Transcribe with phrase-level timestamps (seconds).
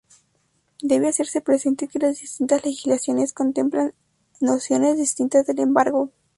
[0.81, 3.93] Debe hacerse presente que las distintas legislaciones contemplan
[4.39, 6.09] nociones distintas del embargo.